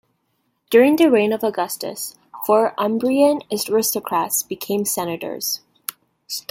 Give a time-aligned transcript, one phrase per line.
[0.71, 2.15] During the reign of Augustus,
[2.47, 5.61] four Umbrian aristocrats became senators.